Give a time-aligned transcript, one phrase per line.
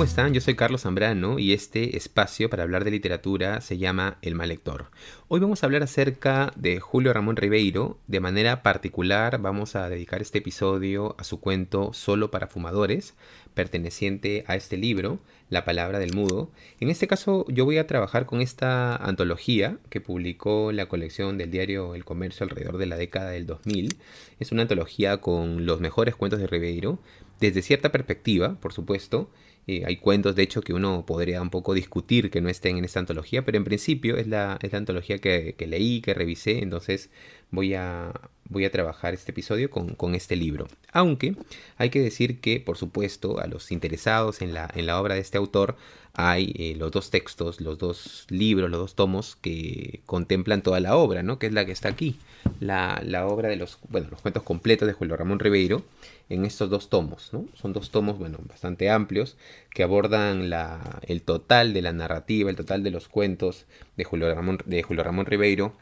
[0.00, 0.32] ¿Cómo están?
[0.32, 4.48] Yo soy Carlos Zambrano y este espacio para hablar de literatura se llama El Mal
[4.48, 4.86] Lector.
[5.28, 7.98] Hoy vamos a hablar acerca de Julio Ramón Ribeiro.
[8.06, 13.12] De manera particular vamos a dedicar este episodio a su cuento Solo para Fumadores,
[13.54, 15.18] perteneciente a este libro,
[15.48, 16.50] La Palabra del Mudo.
[16.80, 21.50] En este caso yo voy a trabajar con esta antología que publicó la colección del
[21.50, 23.96] diario El Comercio alrededor de la década del 2000.
[24.38, 26.98] Es una antología con los mejores cuentos de Ribeiro,
[27.40, 29.30] desde cierta perspectiva, por supuesto,
[29.66, 32.84] eh, hay cuentos, de hecho, que uno podría un poco discutir que no estén en
[32.84, 37.10] esta antología, pero en principio es la, es la antología que, leí, que revisé, entonces
[37.50, 38.12] voy a,
[38.50, 40.68] voy a trabajar este episodio con, este libro.
[40.92, 41.36] Aunque
[41.78, 45.20] hay que decir que, por supuesto, a los interesados en la, en la obra de
[45.20, 45.76] este autor,
[46.12, 50.96] hay eh, los dos textos, los dos libros, los dos tomos que contemplan toda la
[50.96, 51.38] obra, ¿no?
[51.38, 52.16] Que es la que está aquí,
[52.58, 55.84] la, la obra de los, bueno, los cuentos completos de Julio Ramón Ribeiro
[56.28, 57.46] en estos dos tomos, ¿no?
[57.54, 59.36] Son dos tomos, bueno, bastante amplios
[59.72, 64.34] que abordan la, el total de la narrativa, el total de los cuentos de Julio
[64.34, 65.72] Ramón, de Julio Ramón Ribeiro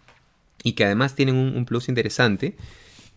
[0.62, 2.56] y que además tienen un plus interesante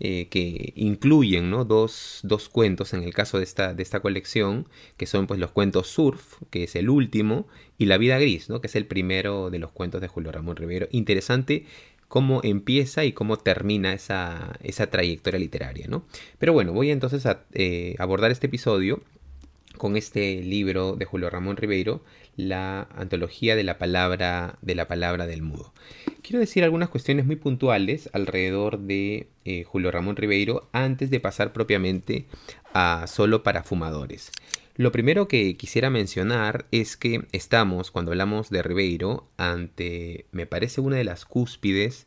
[0.03, 1.63] eh, que incluyen ¿no?
[1.63, 5.51] dos, dos, cuentos en el caso de esta, de esta colección, que son pues, los
[5.51, 7.47] cuentos Surf, que es el último,
[7.77, 8.61] y La vida gris, ¿no?
[8.61, 10.87] que es el primero de los cuentos de Julio Ramón Rivero.
[10.89, 11.67] Interesante
[12.07, 15.85] cómo empieza y cómo termina esa, esa trayectoria literaria.
[15.87, 16.03] ¿no?
[16.39, 19.03] Pero bueno, voy entonces a eh, abordar este episodio
[19.81, 22.03] con este libro de Julio Ramón Ribeiro,
[22.35, 25.73] la antología de la palabra de la palabra del mudo.
[26.21, 31.51] Quiero decir algunas cuestiones muy puntuales alrededor de eh, Julio Ramón Ribeiro antes de pasar
[31.51, 32.27] propiamente
[32.75, 34.31] a solo para fumadores.
[34.75, 40.79] Lo primero que quisiera mencionar es que estamos, cuando hablamos de Ribeiro, ante, me parece,
[40.79, 42.05] una de las cúspides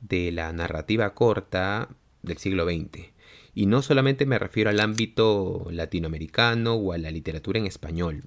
[0.00, 1.90] de la narrativa corta
[2.22, 3.10] del siglo XX.
[3.54, 8.24] Y no solamente me refiero al ámbito latinoamericano o a la literatura en español.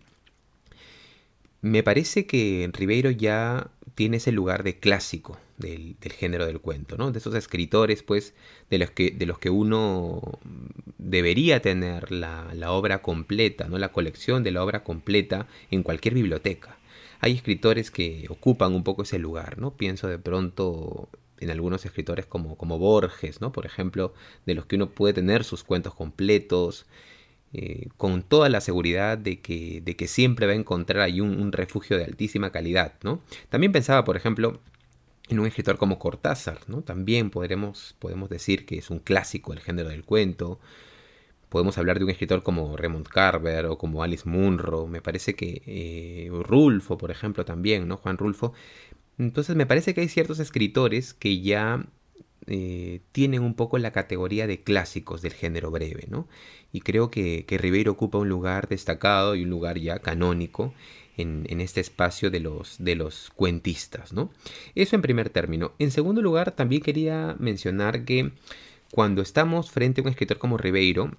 [1.61, 7.11] Me parece que Ribeiro ya tiene ese lugar de clásico del, género del cuento, ¿no?
[7.11, 8.33] De esos escritores, pues,
[8.69, 10.39] de los que, de los que uno
[10.97, 13.77] debería tener la, la obra completa, ¿no?
[13.77, 16.77] La colección de la obra completa en cualquier biblioteca.
[17.19, 19.71] Hay escritores que ocupan un poco ese lugar, ¿no?
[19.71, 21.07] Pienso de pronto
[21.43, 23.51] en algunos escritores como, como Borges, ¿no?
[23.51, 24.13] Por ejemplo,
[24.45, 26.85] de los que uno puede tener sus cuentos completos,
[27.55, 31.51] eh, con toda la seguridad de que, de que, siempre va a encontrar ahí un,
[31.51, 33.21] refugio de altísima calidad, ¿no?
[33.49, 34.59] También pensaba, por ejemplo,
[35.29, 36.81] en un escritor como Cortázar, ¿no?
[36.81, 40.59] También podremos, podemos decir que es un clásico del género del cuento.
[41.49, 44.87] Podemos hablar de un escritor como Raymond Carver o como Alice Munro.
[44.87, 47.97] Me parece que eh, Rulfo, por ejemplo, también, ¿no?
[47.97, 48.53] Juan Rulfo.
[49.17, 51.85] Entonces me parece que hay ciertos escritores que ya
[52.47, 56.27] eh, tienen un poco la categoría de clásicos del género breve, ¿no?
[56.73, 60.73] Y creo que, que Ribeiro ocupa un lugar destacado y un lugar ya canónico
[61.15, 64.31] en, en, este espacio de los, de los cuentistas, ¿no?
[64.75, 65.73] Eso en primer término.
[65.79, 68.31] En segundo lugar, también quería mencionar que
[68.91, 71.11] cuando estamos frente a un escritor como Ribeiro,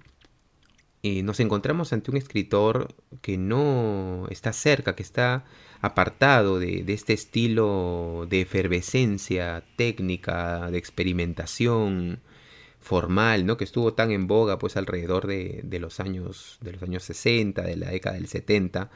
[1.23, 2.87] nos encontramos ante un escritor
[3.21, 5.45] que no está cerca, que está
[5.81, 12.21] apartado de, este estilo de efervescencia técnica, de experimentación
[12.79, 13.57] formal, ¿no?
[13.57, 17.75] que estuvo tan en boga pues alrededor de, los años de los años 60, de
[17.75, 18.89] la década del 70.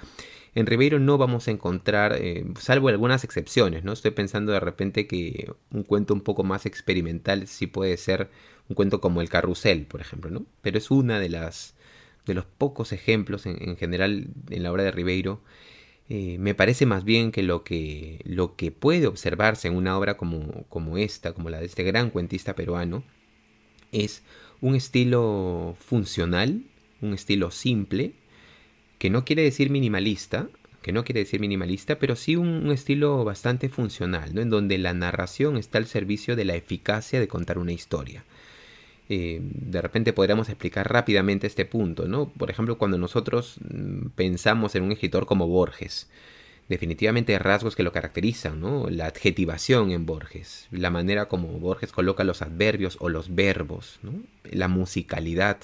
[0.55, 3.93] En Ribeiro no vamos a encontrar, eh, salvo algunas excepciones, ¿no?
[3.93, 8.29] Estoy pensando de repente que un cuento un poco más experimental sí puede ser
[8.67, 10.45] un cuento como El Carrusel, por ejemplo, ¿no?
[10.61, 11.75] Pero es una de las
[12.29, 15.41] de los pocos ejemplos en, general en la obra de Ribeiro,
[16.07, 20.17] eh, me parece más bien que lo, que lo que puede observarse en una obra
[20.17, 23.03] como, como esta, como la de este gran cuentista peruano,
[23.91, 24.23] es
[24.61, 26.63] un estilo funcional,
[27.01, 28.13] un estilo simple,
[28.97, 30.49] que no quiere decir minimalista,
[30.81, 34.41] que no quiere decir minimalista, pero sí un, estilo bastante funcional, ¿no?
[34.41, 38.23] en donde la narración está al servicio de la eficacia de contar una historia.
[39.11, 42.29] Eh, de repente podríamos explicar rápidamente este punto, ¿no?
[42.29, 46.07] Por ejemplo, cuando nosotros mm, pensamos en un escritor como Borges,
[46.69, 48.87] definitivamente hay rasgos que lo caracterizan, ¿no?
[48.91, 54.13] La adjetivación en Borges, la manera como Borges coloca los adverbios o los verbos, ¿no?
[54.43, 55.57] La musicalidad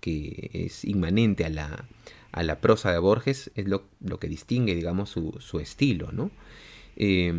[0.00, 1.86] que es inmanente a la,
[2.32, 3.84] a la prosa de Borges es lo,
[4.20, 6.30] que distingue, digamos, su, su estilo, ¿no?
[6.96, 7.32] Eh,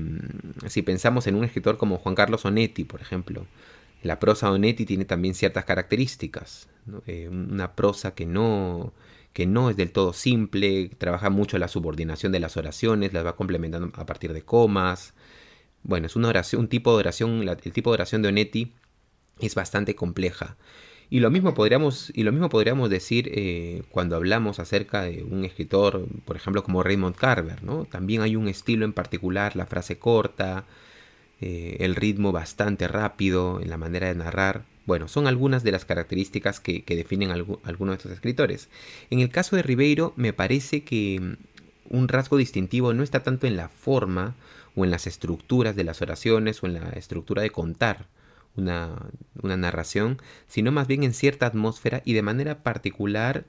[0.68, 3.46] si pensamos en un escritor como Juan Carlos Onetti, por ejemplo,
[4.02, 6.68] la prosa Onetti tiene también ciertas características,
[7.06, 8.94] eh, una prosa que no,
[9.34, 13.36] que no es del todo simple, trabaja mucho la subordinación de las oraciones, las va
[13.36, 15.14] complementando a partir de comas.
[15.84, 18.74] Bueno, es una oración, un tipo de oración, el tipo de oración de Onetti
[19.40, 20.58] es bastante compleja.
[21.10, 25.44] Y lo mismo podríamos, y lo mismo podríamos decir eh, cuando hablamos acerca de un
[25.44, 27.84] escritor, por ejemplo, como Raymond Carver, ¿no?
[27.84, 30.66] También hay un estilo en particular, la frase corta,
[31.42, 34.64] eh, el ritmo bastante rápido en la manera de narrar.
[34.86, 38.70] Bueno, son algunas de las características que, definen algunos de estos escritores.
[39.10, 43.48] En el caso de Ribeiro, me parece que mm, un rasgo distintivo no está tanto
[43.48, 44.36] en la forma
[44.76, 48.08] o en las estructuras de las oraciones o en la estructura de contar
[48.56, 48.96] una,
[49.42, 53.46] una narración, sino más bien en cierta atmósfera y de manera particular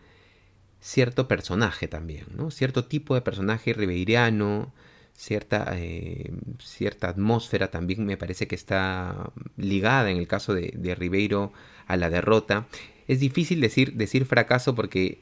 [0.81, 2.51] cierto personaje también, ¿no?
[2.51, 4.73] Cierto tipo de personaje ribeiriano,
[5.23, 10.97] cierta, eh, cierta atmósfera también me parece que está ligada en el caso de, de,
[10.97, 11.53] Ribeiro
[11.87, 12.67] a la derrota.
[13.07, 15.21] Es difícil decir, decir fracaso porque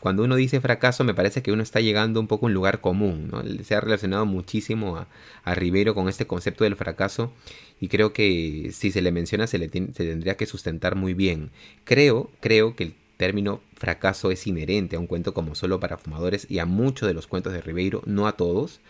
[0.00, 2.80] cuando uno dice fracaso me parece que uno está llegando un poco a un lugar
[2.80, 3.28] común.
[3.30, 3.42] ¿no?
[3.62, 5.06] Se ha relacionado muchísimo a,
[5.44, 7.32] a, Ribeiro con este concepto del fracaso
[7.80, 11.50] y creo que si se le menciona se le se tendría que sustentar muy bien.
[11.84, 16.46] Creo, creo que el término fracaso es inherente a un cuento como solo para fumadores
[16.48, 18.80] y a muchos de los cuentos de Ribeiro, no a todos,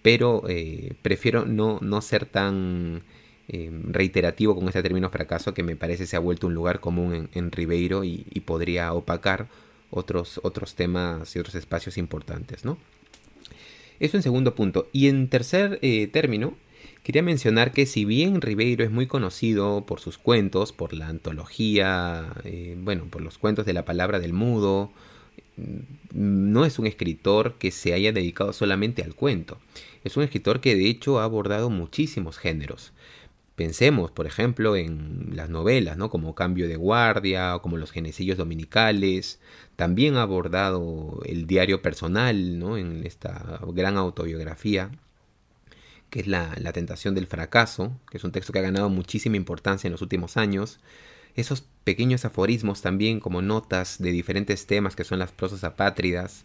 [0.00, 3.02] pero eh, prefiero no, no, ser tan
[3.48, 7.28] eh, reiterativo con este término fracaso que me parece se ha vuelto un lugar común
[7.34, 9.48] en, Ribeiro y, podría opacar
[9.90, 12.78] otros, otros temas y otros espacios importantes, ¿no?
[13.98, 14.88] Eso en segundo punto.
[14.92, 16.54] Y en tercer eh, término,
[17.04, 22.32] Quería mencionar que si bien Ribeiro es muy conocido por sus cuentos, por la antología,
[22.44, 24.90] eh, bueno, por los cuentos de la palabra del mudo,
[25.58, 25.80] mm,
[26.14, 29.58] no es un escritor que se haya dedicado solamente al cuento.
[30.02, 32.92] Es un escritor que de hecho ha abordado muchísimos géneros.
[33.54, 36.08] Pensemos, por ejemplo, en las novelas, ¿no?
[36.10, 39.40] Como Cambio de Guardia como Los Genesillos Dominicales.
[39.76, 42.78] También ha abordado el diario personal, ¿no?
[42.78, 44.90] En esta gran autobiografía
[46.14, 49.88] que es la, tentación del fracaso, que es un texto que ha ganado muchísima importancia
[49.88, 50.78] en los últimos años.
[51.34, 56.44] Esos pequeños aforismos también como notas de diferentes temas que son las prosas apátridas.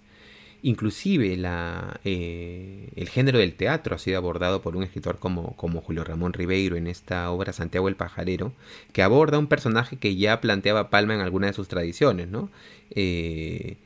[0.64, 5.82] Inclusive la, eh, el género del teatro ha sido abordado por un escritor como, como
[5.82, 8.54] Julio Ramón Ribeiro en esta obra Santiago el Pajarero,
[8.92, 12.50] que aborda un personaje que ya planteaba Palma en alguna de sus tradiciones, ¿no?
[12.90, 13.78] Eh,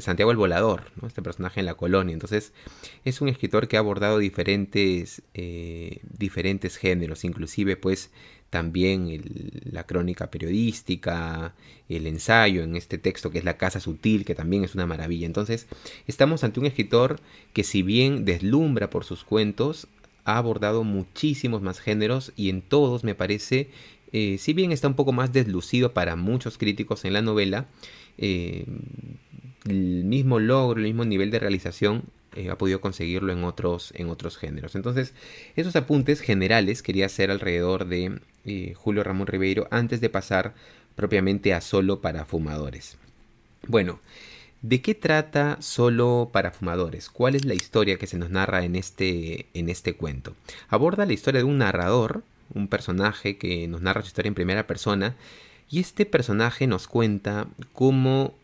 [0.00, 2.12] Santiago el Volador, este personaje en la colonia.
[2.12, 2.52] Entonces
[3.04, 8.10] es un escritor que ha abordado diferentes, eh, diferentes géneros, inclusive pues
[8.50, 9.20] también
[9.64, 11.54] la crónica periodística,
[11.88, 15.26] el ensayo en este texto que es La Casa Sutil, que también es una maravilla.
[15.26, 15.66] Entonces
[16.06, 17.18] estamos ante un escritor
[17.52, 19.88] que si bien deslumbra por sus cuentos,
[20.24, 23.70] ha abordado muchísimos más géneros y en todos me parece,
[24.12, 27.66] eh, si bien está un poco más deslucido para muchos críticos en la novela,
[28.18, 28.66] eh,
[29.68, 32.04] el mismo logro, el mismo nivel de realización
[32.36, 34.74] eh, ha podido conseguirlo en otros, en otros géneros.
[34.74, 35.14] Entonces,
[35.56, 40.54] esos apuntes generales quería hacer alrededor de eh, Julio Ramón Ribeiro antes de pasar
[40.96, 42.96] propiamente a Solo para Fumadores.
[43.66, 44.00] Bueno,
[44.62, 47.08] ¿de qué trata Solo para Fumadores?
[47.08, 50.34] ¿Cuál es la historia que se nos narra en este, en este cuento?
[50.68, 52.22] Aborda la historia de un narrador,
[52.52, 55.14] un personaje que nos narra su historia en primera persona,
[55.70, 58.34] y este personaje nos cuenta cómo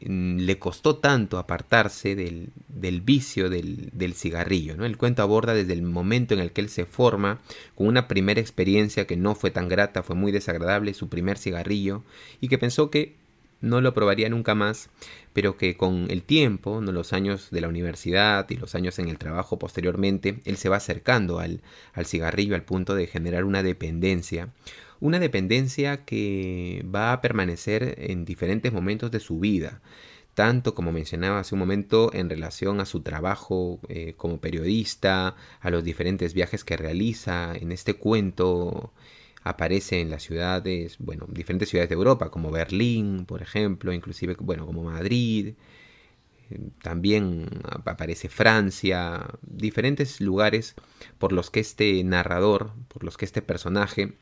[0.00, 4.76] le costó tanto apartarse del, del vicio del, del, cigarrillo.
[4.76, 4.84] ¿no?
[4.84, 7.40] El cuento aborda desde el momento en el que él se forma,
[7.74, 12.02] con una primera experiencia que no fue tan grata, fue muy desagradable, su primer cigarrillo,
[12.40, 13.14] y que pensó que
[13.62, 14.90] no lo probaría nunca más,
[15.32, 16.92] pero que con el tiempo, ¿no?
[16.92, 20.76] los años de la universidad y los años en el trabajo posteriormente, él se va
[20.76, 21.60] acercando al,
[21.94, 24.48] al cigarrillo al punto de generar una dependencia
[25.02, 29.82] una dependencia que va a permanecer en diferentes momentos de su vida,
[30.34, 35.70] tanto como mencionaba hace un momento en relación a su trabajo eh, como periodista, a
[35.70, 37.52] los diferentes viajes que realiza.
[37.56, 38.92] En este cuento
[39.42, 44.66] aparece en las ciudades, bueno, diferentes ciudades de Europa, como Berlín, por ejemplo, inclusive, bueno,
[44.66, 45.54] como Madrid.
[46.80, 50.76] También aparece Francia, diferentes lugares
[51.18, 54.14] por los que este narrador, por los que este personaje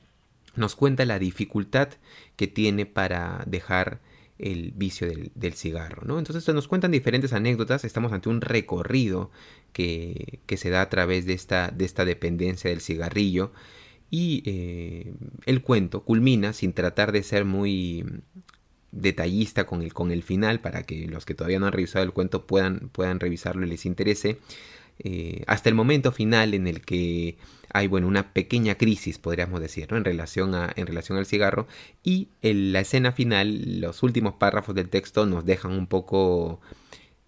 [0.57, 1.89] nos cuenta la dificultad
[2.37, 4.01] que tiene para dejar
[4.39, 6.03] el vicio del, cigarro.
[6.07, 6.19] ¿no?
[6.19, 9.31] Entonces nos cuentan diferentes anécdotas, estamos ante un recorrido
[9.73, 13.53] que, que se da a través de esta, de esta dependencia del cigarrillo
[14.11, 15.15] y eh,
[15.47, 18.05] el cuento culmina sin tratar de ser muy
[18.93, 22.13] detallista con el, con el final para que los que todavía no han revisado el
[22.13, 24.39] cuento puedan, puedan revisarlo y les interese.
[24.99, 27.39] Eh, hasta el momento final en el que
[27.73, 31.67] hay bueno, una pequeña crisis, podríamos decir, en, relación a, en relación al cigarro.
[32.03, 36.61] Y en la escena final, los últimos párrafos del texto nos dejan un poco,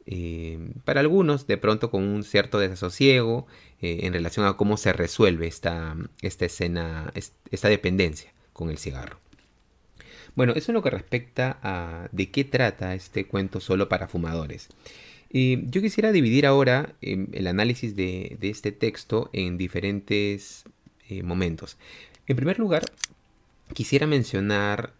[0.06, 3.46] eh, para algunos, de pronto con un cierto desasosiego
[3.80, 7.12] eh, en relación a cómo se resuelve esta, esta escena,
[7.50, 9.18] esta dependencia con el cigarro.
[10.34, 14.68] Bueno, eso es lo que respecta a de qué trata este cuento solo para fumadores.
[15.32, 20.64] Y yo quisiera dividir ahora em, el análisis de, este texto en diferentes
[21.08, 21.78] eh, momentos.
[22.26, 22.84] En primer lugar,
[23.72, 24.92] quisiera mencionar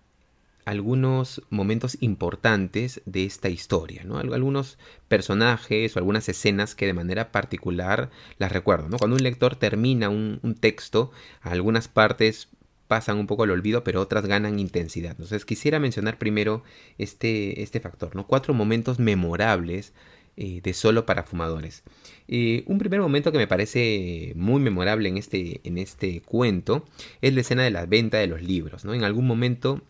[0.65, 4.19] algunos momentos importantes de esta historia, ¿no?
[4.19, 8.97] Algunos personajes o algunas escenas que de manera particular las recuerdo, ¿no?
[8.97, 11.11] Cuando un lector termina un, texto,
[11.41, 12.49] algunas partes
[12.87, 15.13] pasan un poco al olvido, pero otras ganan intensidad.
[15.13, 16.63] Entonces quisiera mencionar primero
[16.97, 18.27] este, este factor, ¿no?
[18.27, 19.93] Cuatro momentos memorables
[20.37, 21.83] eh, de solo para fumadores.
[22.29, 26.85] Eh, un primer momento que me parece muy memorable en este, en este cuento
[27.21, 28.95] es la escena de la venta de los libros, ¿no?
[28.95, 29.83] En algún momento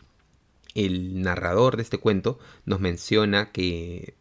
[0.75, 4.15] el narrador de este cuento nos menciona que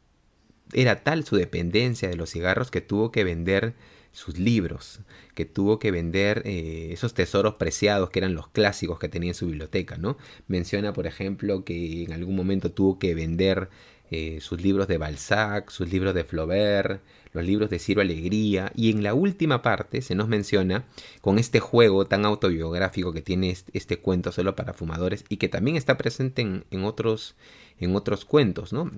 [0.73, 3.75] era tal su dependencia de los cigarros que tuvo que vender
[4.12, 5.00] sus libros,
[5.35, 9.35] que tuvo que vender eh, esos tesoros preciados que eran los clásicos que tenía en
[9.35, 10.19] su biblioteca, ¿no?
[10.49, 13.71] Menciona, por ejemplo, que en algún momento tuvo que vender
[14.14, 17.00] eh, sus libros de Balzac, sus libros de Flaubert,
[17.33, 20.85] los libros de Ciro Alegría, y en la última parte se nos menciona
[21.23, 25.78] con este juego tan autobiográfico que tiene este, cuento solo para fumadores y que también
[25.78, 27.37] está presente en, otros,
[27.81, 28.90] en otros cuentos, ¿no?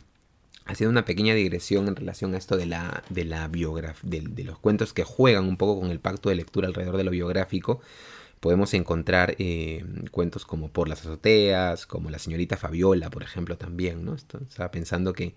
[0.66, 4.58] haciendo una pequeña digresión en relación a esto de la, de la biografía, de, los
[4.58, 7.80] cuentos que juegan un poco con el pacto de lectura alrededor de lo biográfico,
[8.44, 14.04] podemos encontrar eh, cuentos como Por las azoteas, como La señorita Fabiola, por ejemplo, también,
[14.04, 14.16] ¿no?
[14.16, 15.34] estaba pensando que,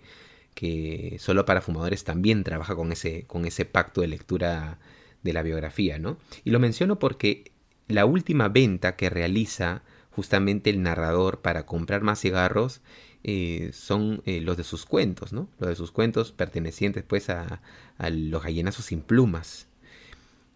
[0.52, 4.78] que Solo para fumadores también trabaja con ese, con ese pacto de lectura
[5.22, 6.18] de la biografía, ¿no?
[6.44, 7.50] Y lo menciono porque
[7.86, 12.82] la última venta que realiza justamente el narrador para comprar más cigarros
[13.24, 15.48] eh, son eh, los de sus cuentos, ¿no?
[15.58, 17.62] Los de sus cuentos pertenecientes pues a,
[17.96, 19.66] a los gallinazos sin plumas.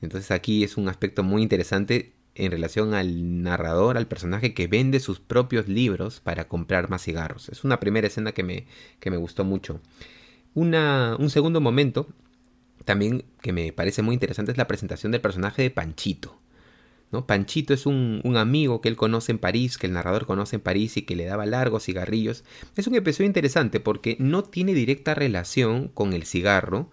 [0.02, 5.00] Entonces aquí es un aspecto muy interesante en relación al narrador, al personaje que vende
[5.00, 7.48] sus propios libros para comprar más cigarros.
[7.48, 8.66] Es una primera escena que me,
[9.00, 9.80] que me gustó mucho.
[10.54, 12.08] Un segundo momento,
[12.84, 16.38] también que me parece muy interesante, es la presentación del personaje de Panchito.
[17.10, 17.26] ¿no?
[17.26, 20.96] Panchito es un, amigo que él conoce en París, que el narrador conoce en París
[20.96, 22.44] y que le daba largos cigarrillos.
[22.76, 26.90] Es un episodio interesante porque no tiene directa relación con el cigarro,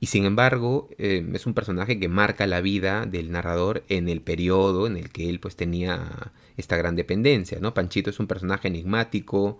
[0.00, 4.20] y sin embargo, eh, es un personaje que marca la vida del narrador en el
[4.20, 7.74] periodo en el que él pues tenía esta gran dependencia, ¿no?
[7.74, 9.58] Panchito es un personaje enigmático,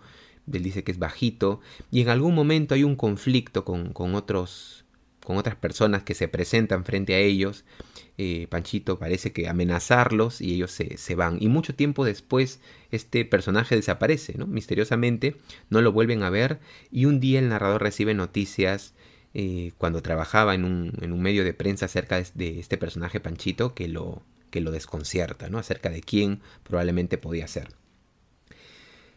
[0.52, 4.84] él dice que es bajito, y en algún momento hay un conflicto con, con otros
[5.24, 7.66] con otras personas que se presentan frente a ellos.
[8.16, 11.36] Eh, Panchito parece que amenazarlos y ellos se, se, van.
[11.38, 14.46] Y mucho tiempo después este personaje desaparece, ¿no?
[14.46, 15.36] Misteriosamente
[15.68, 18.94] no lo vuelven a ver y un día el narrador recibe noticias
[19.34, 24.22] eh, cuando trabajaba en un, medio de prensa acerca de, este personaje Panchito que lo,
[24.50, 25.58] que lo desconcierta, ¿no?
[25.58, 27.68] acerca de quién probablemente podía ser.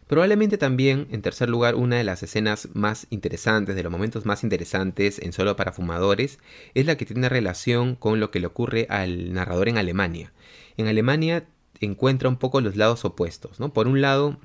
[0.06, 4.42] Probablemente también, en tercer lugar, una de las escenas más interesantes, de los momentos más
[4.42, 6.38] interesantes en Solo para Fumadores,
[6.74, 10.32] es la que tiene relación con lo que le ocurre al narrador en Alemania.
[10.76, 11.46] En Alemania
[11.80, 13.72] encuentra un poco los lados opuestos, ¿no?
[13.72, 14.38] Por un lado,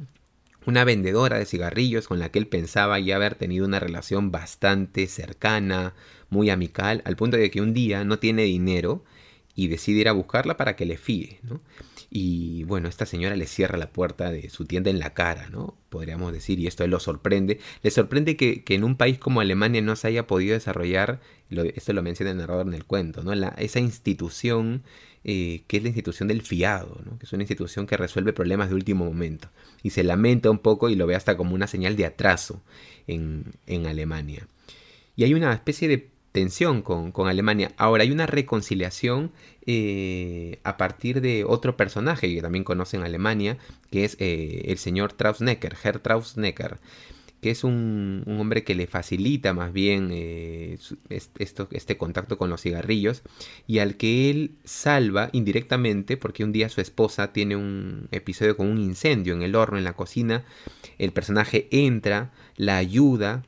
[0.67, 5.07] una vendedora de cigarrillos con la que él pensaba ya haber tenido una relación bastante
[5.07, 5.93] cercana,
[6.29, 9.05] muy amical, al punto de que un día no tiene dinero
[9.57, 11.61] y decide ir a buscarla para que le fíe, ¿no?
[12.11, 15.75] Y bueno, esta señora le cierra la puerta de su tienda en la cara, ¿no?
[15.89, 17.59] Podríamos decir, y esto lo sorprende.
[17.81, 22.03] Le sorprende que, en un país como Alemania no se haya podido desarrollar, esto lo
[22.03, 23.33] menciona el narrador en el cuento, ¿no?
[23.33, 24.83] La, esa institución
[25.23, 27.17] eh, que es la institución del fiado, ¿no?
[27.17, 29.49] que es una institución que resuelve problemas de último momento.
[29.81, 32.61] Y se lamenta un poco y lo ve hasta como una señal de atraso
[33.07, 34.47] en, en Alemania.
[35.15, 37.71] Y hay una especie de tensión con, con Alemania.
[37.77, 39.31] Ahora hay una reconciliación
[39.65, 43.57] eh, a partir de otro personaje que también conocen Alemania,
[43.89, 46.77] que es eh, el señor Trausnecker, Herr Trausnecker
[47.41, 50.77] que es un, hombre que le facilita más bien eh,
[51.09, 53.21] esto, este contacto con los cigarrillos
[53.67, 58.67] y al que él salva indirectamente porque un día su esposa tiene un episodio con
[58.67, 60.45] un incendio en el horno, en la cocina,
[60.97, 63.43] el personaje entra, la ayuda,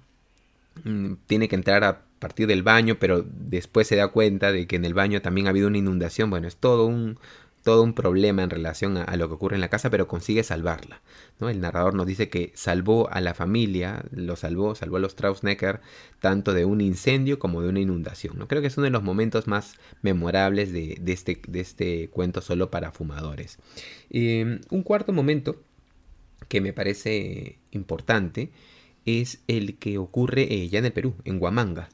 [0.83, 4.75] mm, tiene que entrar a partir del baño, pero después se da cuenta de que
[4.75, 7.17] en el baño también ha habido una inundación, bueno, es todo un,
[7.63, 11.01] todo un problema en relación a, lo que ocurre en la casa, pero consigue salvarla.
[11.39, 11.49] ¿no?
[11.49, 15.81] El narrador nos dice que salvó a la familia, lo salvó, salvó a los Trausnecker,
[16.19, 18.37] tanto de un incendio como de una inundación.
[18.37, 18.47] ¿no?
[18.47, 22.71] Creo que es uno de los momentos más memorables de, este, de este, cuento solo
[22.71, 23.59] para fumadores.
[24.09, 25.61] Eh, un cuarto momento
[26.47, 28.51] que me parece importante
[29.05, 31.89] es el que ocurre eh, ya en el Perú, en Huamanga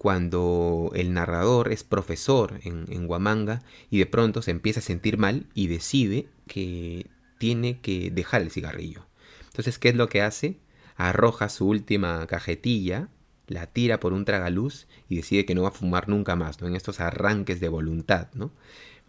[0.00, 5.18] cuando el narrador es profesor en, en Huamanga y de pronto se empieza a sentir
[5.18, 9.04] mal y decide que tiene que dejar el cigarrillo.
[9.48, 10.58] Entonces, ¿qué es lo que hace?
[10.96, 13.10] Arroja su última cajetilla,
[13.46, 16.68] la tira por un tragaluz y decide que no va a fumar nunca más, ¿no?
[16.68, 18.52] En estos arranques de voluntad, ¿no?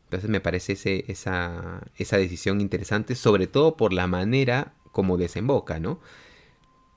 [0.04, 6.02] Entonces me parece esa, esa decisión interesante, sobre todo por la manera como desemboca, ¿no?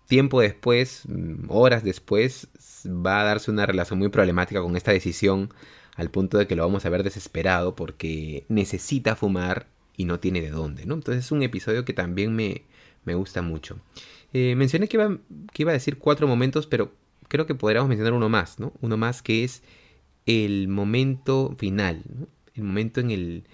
[0.07, 2.49] Tiempo después, mm, horas después,
[2.87, 5.53] va a darse una relación muy problemática con esta decisión
[5.97, 10.41] al punto de que lo vamos a ver desesperado porque necesita fumar y no tiene
[10.41, 10.95] de dónde, ¿no?
[10.95, 12.63] Entonces es un episodio que también me,
[13.05, 13.79] me gusta mucho.
[14.33, 15.19] Eh, mencioné que iba,
[15.53, 16.93] que iba a decir cuatro momentos, pero
[17.29, 18.73] creo que podríamos mencionar uno más, ¿no?
[18.81, 19.63] Uno más que es
[20.27, 22.27] el momento final, ¿no?
[22.55, 23.45] el momento en, el,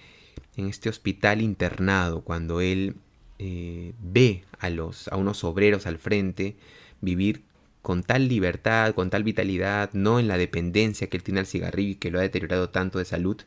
[0.57, 2.97] en este hospital internado, cuando él
[3.43, 6.57] eh, ve a, los, a unos obreros al frente
[7.01, 7.43] vivir
[7.81, 11.93] con tal libertad, con tal vitalidad, no en la dependencia que él tiene al cigarrillo
[11.93, 13.39] y que lo ha deteriorado tanto de salud,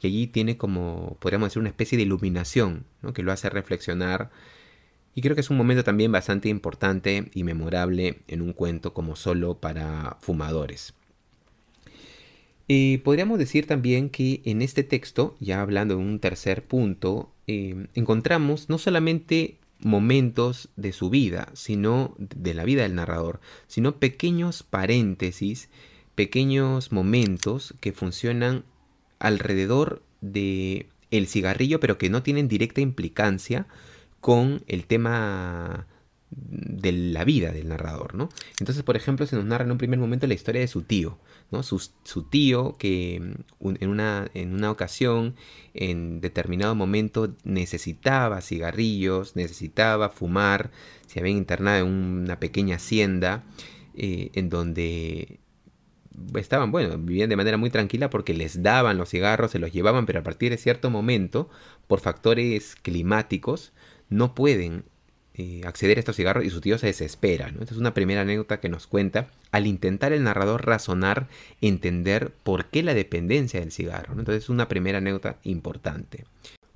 [0.00, 4.30] y allí tiene como, podríamos decir, una especie de iluminación, que lo hace reflexionar.
[5.16, 9.16] Y creo que es un momento también bastante importante y memorable en un cuento como
[9.16, 10.94] solo para fumadores.
[12.68, 17.88] Eh, podríamos decir también que en este texto, ya hablando de un tercer punto, eh,
[17.94, 24.62] encontramos no solamente momentos de su vida, sino de la vida del narrador, sino pequeños
[24.62, 25.68] paréntesis,
[26.14, 28.62] pequeños momentos que funcionan
[29.18, 33.66] alrededor de el cigarrillo, pero que no tienen directa implicancia
[34.20, 35.88] con el tema
[36.30, 38.28] de la vida del narrador, ¿no?
[38.60, 41.18] Entonces, por ejemplo, se nos narra en un primer momento la historia de su tío,
[41.50, 41.62] ¿no?
[41.62, 41.80] Su,
[42.30, 43.20] tío que
[43.60, 45.34] mm, en, una, en una ocasión,
[45.74, 50.70] en determinado momento, necesitaba cigarrillos, necesitaba fumar,
[51.06, 53.44] se había internado en una pequeña hacienda
[53.96, 55.40] eh, en donde
[56.34, 60.06] estaban, bueno, vivían de manera muy tranquila porque les daban los cigarros, se los llevaban,
[60.06, 61.48] pero a partir de cierto momento,
[61.88, 63.72] por factores climáticos,
[64.08, 64.84] no pueden
[65.40, 67.48] eh, acceder a estos cigarros y su tío se desespera.
[67.48, 71.28] Esta es una primera anécdota que nos cuenta al intentar el narrador razonar,
[71.62, 74.12] entender por qué la dependencia del cigarro.
[74.12, 76.24] Entonces es una primera anécdota importante.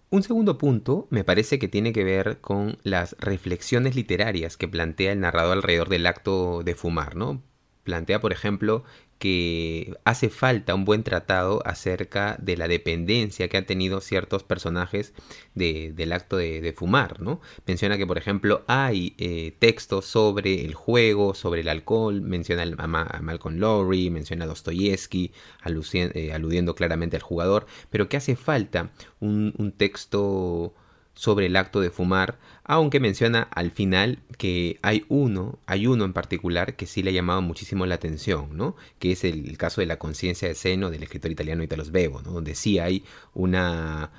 [0.09, 5.13] Un segundo punto me parece que tiene que ver con las reflexiones literarias que plantea
[5.13, 7.43] el narrador alrededor del acto de fumar, ¿no?
[7.83, 8.85] Plantea, por ejemplo,
[9.19, 15.15] que hace falta un buen tratado acerca de la dependencia que han tenido ciertos personajes
[15.55, 17.41] del acto de, fumar, ¿no?
[17.67, 23.21] Menciona que, por ejemplo, hay eh, textos sobre el juego, sobre el alcohol, menciona a,
[23.23, 25.33] Malcolm Lowry, menciona a Dostoyevsky,
[25.95, 30.75] eh, aludiendo claramente al jugador, pero que hace falta un texto
[31.15, 36.13] sobre el acto de fumar, aunque menciona al final que hay uno, hay uno en
[36.13, 38.77] particular que sí le ha llamado muchísimo la atención, ¿no?
[38.99, 42.33] Que es el, caso de la conciencia de seno del escritor italiano Italo Svevo, ¿no?
[42.33, 44.11] Donde sí hay una,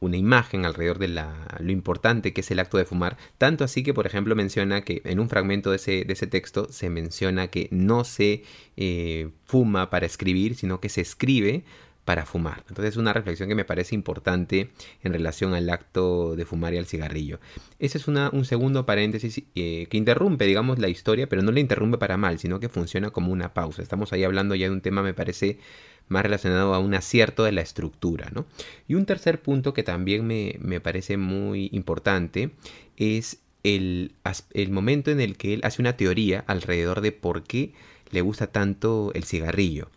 [0.00, 3.82] una imagen alrededor de la, lo importante que es el acto de fumar, tanto así
[3.82, 7.48] que, por ejemplo, menciona que en un fragmento de ese, de ese texto se menciona
[7.48, 8.42] que no se
[8.76, 11.64] eh, fuma para escribir, sino que se escribe
[12.10, 12.64] para fumar.
[12.68, 14.72] Entonces es una reflexión que me parece importante
[15.04, 17.38] en relación al acto de fumar y al cigarrillo.
[17.78, 21.60] Ese es una, un segundo paréntesis eh, que interrumpe, digamos, la historia, pero no la
[21.60, 23.80] interrumpe para mal, sino que funciona como una pausa.
[23.80, 25.60] Estamos ahí hablando ya de un tema, me parece,
[26.08, 28.28] más relacionado a un acierto de la estructura.
[28.34, 28.44] ¿no?
[28.88, 32.50] Y un tercer punto que también me, me parece muy importante
[32.96, 34.16] es el,
[34.52, 37.72] el momento en el que él hace una teoría alrededor de por qué
[38.10, 39.90] le gusta tanto el cigarrillo.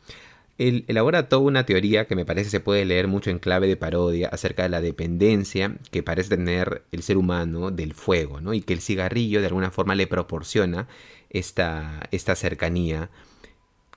[0.57, 3.75] Él elabora toda una teoría que me parece se puede leer mucho en clave de
[3.75, 8.53] parodia acerca de la dependencia que parece tener el ser humano del fuego, ¿no?
[8.53, 10.87] Y que el cigarrillo de alguna forma le proporciona
[11.31, 13.09] esta, esta cercanía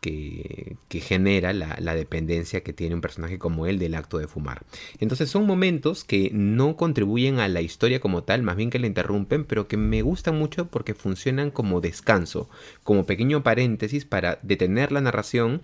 [0.01, 4.29] que, que genera la, la, dependencia que tiene un personaje como él del acto de
[4.29, 4.65] fumar.
[4.99, 8.87] Entonces son momentos que no contribuyen a la historia como tal, más bien que la
[8.87, 12.49] interrumpen, pero que me gustan mucho porque funcionan como descanso,
[12.83, 15.63] como pequeño paréntesis para detener la narración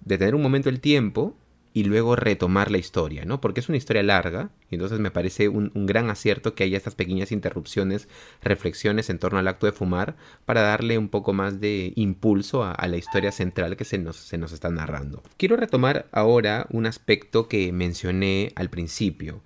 [0.00, 1.36] detener un momento el tiempo
[1.72, 3.40] y luego retomar la historia, ¿no?
[3.40, 6.96] Porque es una historia larga y entonces me parece un, gran acierto que haya estas
[6.96, 8.08] pequeñas interrupciones,
[8.42, 12.88] reflexiones en torno al acto de fumar para darle un poco más de impulso a,
[12.88, 15.22] la historia central que se nos, se nos está narrando.
[15.36, 19.42] Quiero retomar ahora un aspecto que mencioné al principio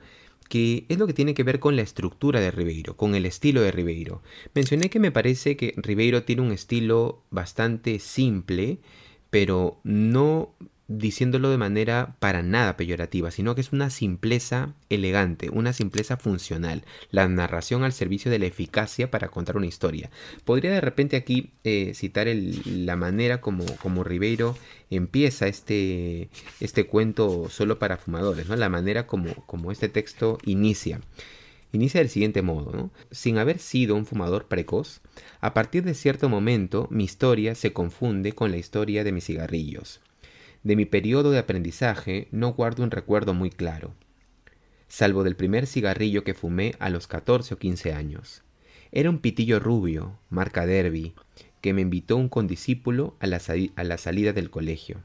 [0.48, 3.62] que es lo que tiene que ver con la estructura de Ribeiro, con el estilo
[3.62, 4.22] de Ribeiro.
[4.54, 8.78] Mencioné que me parece que Ribeiro tiene un estilo bastante simple,
[9.34, 10.54] pero no
[10.86, 16.84] diciéndolo de manera para nada peyorativa, sino que es una simpleza elegante, una simpleza funcional,
[17.10, 20.08] la narración al servicio de la eficacia para contar una historia.
[20.44, 22.28] Podría de repente aquí eh, citar
[22.64, 24.56] la manera como, como Ribeiro
[24.88, 26.28] empieza este,
[26.60, 28.54] este cuento solo para fumadores, ¿no?
[28.54, 31.00] la manera como, como este texto inicia.
[31.74, 32.92] Inicia del siguiente modo, ¿no?
[33.10, 35.00] Sin haber sido un fumador precoz,
[35.40, 40.00] a partir de cierto momento mi historia se confunde con la historia de mis cigarrillos.
[40.62, 43.92] De mi periodo de aprendizaje no guardo un recuerdo muy claro,
[44.86, 48.44] salvo del primer cigarrillo que fumé a los 14 o 15 años.
[48.92, 51.12] Era un pitillo rubio, marca Derby,
[51.60, 53.40] que me invitó un condiscípulo a la,
[53.74, 55.00] a la salida del colegio.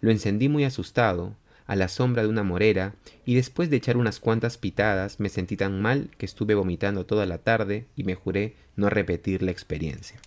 [0.00, 1.36] Lo encendí muy asustado,
[1.70, 5.56] a la sombra de una morera, y después de echar unas cuantas pitadas me sentí
[5.56, 10.18] tan mal que estuve vomitando toda la tarde y me juré no repetir la experiencia.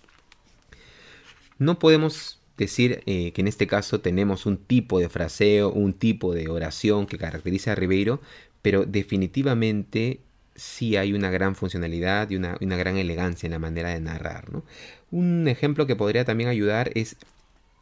[1.58, 6.32] No podemos decir eh, que en este caso tenemos un tipo de fraseo, un tipo
[6.32, 8.22] de oración que caracteriza a Ribeiro,
[8.62, 10.20] pero definitivamente
[10.54, 14.50] sí hay una gran funcionalidad y una, una gran elegancia en la manera de narrar.
[14.50, 14.64] ¿no?
[15.10, 17.18] Un ejemplo que podría también ayudar es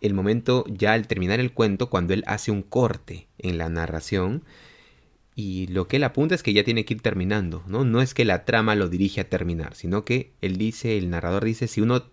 [0.02, 4.42] el momento ya al terminar el cuento, cuando él hace un corte en la narración,
[5.34, 7.84] y lo que él apunta es que ya tiene que ir terminando, ¿no?
[7.84, 11.44] No es que la trama lo dirige a terminar, sino que él dice, el narrador
[11.44, 12.04] dice, si uno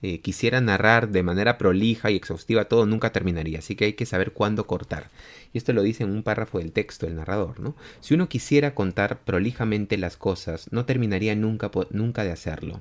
[0.00, 4.06] eh, quisiera narrar de manera prolija y exhaustiva todo, nunca terminaría, así que hay que
[4.06, 5.10] saber cuándo cortar.
[5.52, 7.76] Y esto lo dice en un párrafo del texto el narrador, ¿no?
[8.00, 12.80] Si uno quisiera contar prolijamente las cosas, no terminaría nunca, nunca de hacerlo.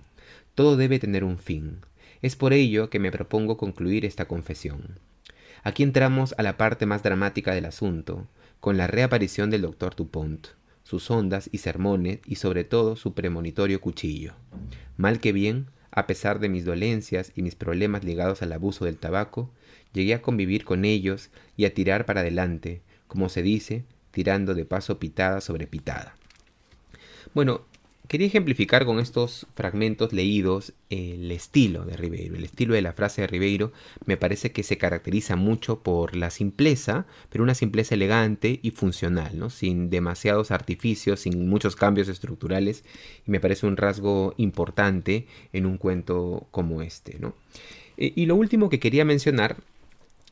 [0.55, 1.79] Todo debe tener un fin.
[2.21, 4.99] Es por ello que me propongo concluir esta confesión.
[5.63, 8.27] Aquí entramos a la parte más dramática del asunto,
[8.59, 10.47] con la reaparición del doctor Dupont,
[10.83, 14.33] sus ondas y sermones y sobre todo su premonitorio cuchillo.
[14.97, 18.97] Mal que bien, a pesar de mis dolencias y mis problemas ligados al abuso del
[18.97, 19.51] tabaco,
[19.93, 24.65] llegué a convivir con ellos y a tirar para adelante, como se dice, tirando de
[24.65, 26.15] paso pitada sobre pitada.
[27.33, 27.65] Bueno,
[28.11, 32.35] Quería ejemplificar con estos fragmentos leídos el estilo de Ribeiro.
[32.35, 33.71] El estilo de la frase de Ribeiro
[34.05, 39.39] me parece que se caracteriza mucho por la simpleza, pero una simpleza elegante y funcional,
[39.39, 39.49] ¿no?
[39.49, 42.83] sin demasiados artificios, sin muchos cambios estructurales,
[43.25, 47.17] y me parece un rasgo importante en un cuento como este.
[47.17, 47.33] ¿no?
[47.95, 49.55] E, y lo último que quería mencionar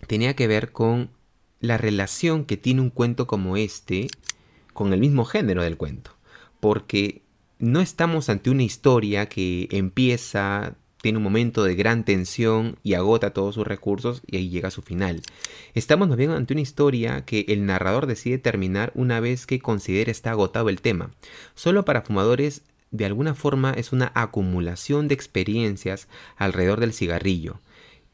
[0.06, 1.12] tenía que ver con
[1.62, 4.08] la relación que tiene un cuento como este
[4.74, 6.18] con el mismo género del cuento,
[6.60, 7.22] porque
[7.60, 13.32] no estamos ante una historia que empieza, tiene un momento de gran tensión y agota
[13.32, 15.22] todos sus recursos y ahí llega a su final.
[15.74, 20.10] Estamos más bien ante una historia que el narrador decide terminar una vez que considera
[20.10, 21.12] está agotado el tema.
[21.54, 27.60] Solo para fumadores de alguna forma es una acumulación de experiencias alrededor del cigarrillo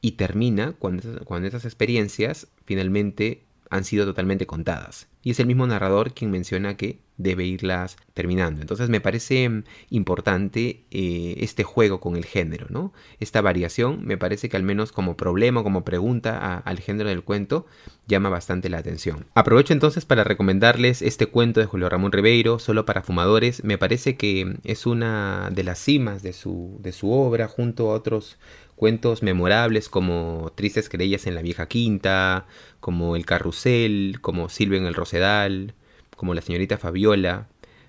[0.01, 3.43] y termina cuando, cuando esas experiencias finalmente
[3.75, 5.07] han sido totalmente contadas.
[5.21, 8.61] Y es el mismo narrador quien menciona que debe irlas terminando.
[8.61, 12.93] Entonces me parece mm, importante eh, este juego con el género, ¿no?
[13.19, 17.65] Esta variación me parece que al menos como problema, como pregunta al género del cuento,
[18.07, 19.25] llama bastante la atención.
[19.33, 23.63] Aprovecho entonces para recomendarles este cuento de Julio Ramón Ribeiro, solo para fumadores.
[23.63, 27.95] Me parece que es una de las cimas de su, de su obra, junto a
[27.95, 28.37] otros
[28.75, 32.45] cuentos memorables como Tristes Querellas en la Vieja Quinta,
[32.79, 35.73] como El Carrusel, como Silvia en el Rosedal,
[36.15, 37.47] como La Señorita Fabiola.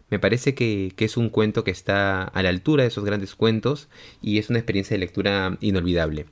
[0.08, 3.34] Me parece que, que, es un cuento que está a la altura de esos grandes
[3.34, 3.88] cuentos
[4.22, 6.26] y es una experiencia de lectura inolvidable.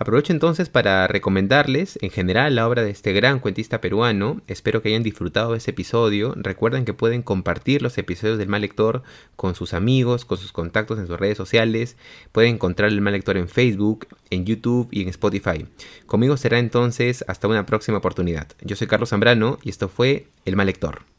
[0.00, 4.40] Aprovecho entonces para recomendarles en general la obra de este gran cuentista peruano.
[4.46, 6.32] Espero que hayan disfrutado de este episodio.
[6.38, 9.02] Recuerden que pueden compartir los episodios del Mal Lector
[9.36, 11.98] con sus amigos, con sus contactos en sus redes sociales.
[12.32, 15.66] Pueden encontrar el Mal Lector en Facebook, en YouTube y en Spotify.
[16.06, 18.48] Conmigo será entonces hasta una próxima oportunidad.
[18.62, 21.10] Yo soy Carlos Zambrano y esto fue El Mal Lector.